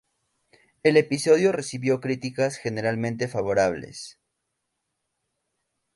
[0.81, 4.17] El episodio recibió críticas generalmente favorables.